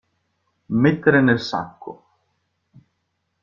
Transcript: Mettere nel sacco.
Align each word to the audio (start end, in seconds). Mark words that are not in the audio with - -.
Mettere 0.69 1.21
nel 1.21 1.39
sacco. 1.39 2.05